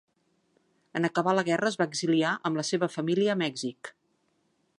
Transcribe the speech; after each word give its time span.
En 0.99 1.05
acabar 1.09 1.35
la 1.39 1.43
guerra 1.51 1.71
es 1.73 1.77
va 1.83 1.87
exiliar 1.91 2.33
amb 2.49 2.61
la 2.61 2.67
seva 2.73 2.93
família 2.97 3.37
a 3.37 3.41
Mèxic. 3.45 3.93